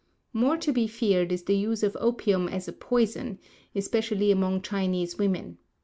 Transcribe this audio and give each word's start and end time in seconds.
More 0.33 0.57
to 0.57 0.71
be 0.73 0.87
feared 0.87 1.31
is 1.31 1.43
the 1.43 1.55
use 1.55 1.83
of 1.83 1.95
opium 1.99 2.47
as 2.47 2.67
a 2.67 2.73
poison, 2.73 3.37
especially 3.75 4.31
among 4.31 4.63
Chinese 4.63 5.19
women. 5.19 5.59